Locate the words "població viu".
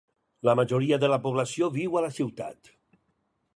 1.27-1.99